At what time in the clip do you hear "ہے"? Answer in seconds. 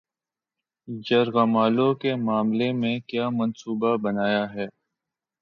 4.53-4.67